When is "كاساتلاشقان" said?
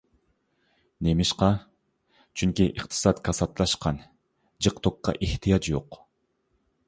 3.27-4.01